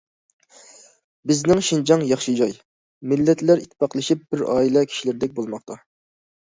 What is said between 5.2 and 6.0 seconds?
بولماقتا».